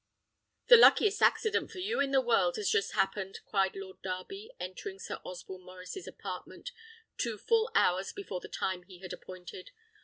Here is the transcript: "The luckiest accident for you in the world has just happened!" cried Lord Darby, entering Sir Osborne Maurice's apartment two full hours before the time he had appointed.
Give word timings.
"The 0.65 0.77
luckiest 0.77 1.21
accident 1.21 1.69
for 1.69 1.77
you 1.77 1.99
in 1.99 2.09
the 2.09 2.21
world 2.25 2.55
has 2.55 2.71
just 2.71 2.93
happened!" 2.93 3.39
cried 3.45 3.75
Lord 3.75 4.01
Darby, 4.01 4.49
entering 4.59 4.97
Sir 4.97 5.19
Osborne 5.23 5.61
Maurice's 5.61 6.07
apartment 6.07 6.71
two 7.19 7.37
full 7.37 7.69
hours 7.75 8.11
before 8.11 8.39
the 8.39 8.47
time 8.47 8.81
he 8.81 8.97
had 9.01 9.13
appointed. 9.13 9.69